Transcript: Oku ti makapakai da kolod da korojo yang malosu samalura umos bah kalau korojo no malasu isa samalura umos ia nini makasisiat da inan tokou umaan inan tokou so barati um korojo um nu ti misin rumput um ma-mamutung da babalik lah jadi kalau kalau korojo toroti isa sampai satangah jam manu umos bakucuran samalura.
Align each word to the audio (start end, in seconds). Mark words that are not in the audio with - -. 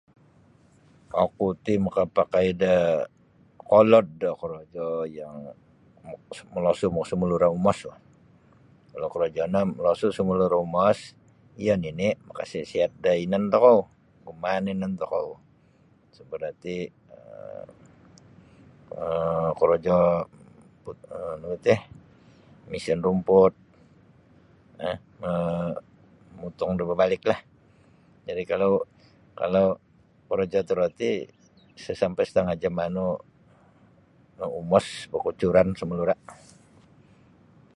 Oku 1.23 1.45
ti 1.65 1.73
makapakai 1.85 2.47
da 2.61 2.75
kolod 3.69 4.07
da 4.21 4.29
korojo 4.41 4.87
yang 5.17 5.37
malosu 6.53 6.87
samalura 7.09 7.47
umos 7.57 7.79
bah 7.89 7.97
kalau 8.93 9.07
korojo 9.13 9.41
no 9.53 9.59
malasu 9.77 10.03
isa 10.09 10.17
samalura 10.17 10.57
umos 10.67 10.99
ia 11.65 11.73
nini 11.83 12.07
makasisiat 12.27 12.91
da 13.03 13.11
inan 13.23 13.43
tokou 13.53 13.79
umaan 14.31 14.65
inan 14.73 14.93
tokou 15.01 15.27
so 16.15 16.21
barati 16.31 16.77
um 19.01 19.47
korojo 19.59 19.97
um 20.87 21.33
nu 21.41 21.47
ti 21.65 21.75
misin 22.71 22.99
rumput 23.05 23.53
um 24.87 24.97
ma-mamutung 25.21 26.71
da 26.79 26.83
babalik 26.89 27.23
lah 27.29 27.39
jadi 28.25 28.41
kalau 28.51 28.71
kalau 29.39 29.65
korojo 30.29 30.59
toroti 30.67 31.11
isa 31.79 31.91
sampai 32.01 32.23
satangah 32.27 32.57
jam 32.61 32.73
manu 32.79 33.07
umos 34.59 34.87
bakucuran 35.13 35.69
samalura. 35.79 36.15